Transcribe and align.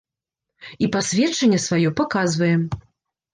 І 0.85 0.89
пасведчанне 0.95 1.59
сваё 1.67 1.93
паказваем! 2.01 2.61